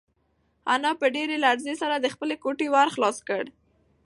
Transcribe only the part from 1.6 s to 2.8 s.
سره د خپلې کوټې